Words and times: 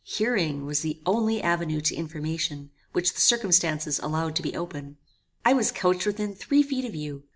Hearing 0.03 0.65
was 0.65 0.79
the 0.81 0.99
only 1.05 1.43
avenue 1.43 1.79
to 1.81 1.93
information, 1.95 2.71
which 2.91 3.13
the 3.13 3.21
circumstances 3.21 3.99
allowed 3.99 4.35
to 4.37 4.41
be 4.41 4.55
open. 4.55 4.97
I 5.45 5.53
was 5.53 5.71
couched 5.71 6.07
within 6.07 6.33
three 6.33 6.63
feet 6.63 6.85
of 6.85 6.95
you. 6.95 7.25